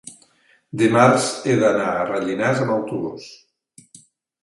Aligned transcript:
dimarts 0.83 1.27
he 1.51 1.59
d'anar 1.65 1.91
a 1.99 2.09
Rellinars 2.09 2.65
amb 2.67 2.77
autobús. 2.81 3.33